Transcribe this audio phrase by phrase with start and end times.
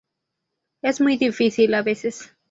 [0.81, 2.33] Es muy difícil a veces.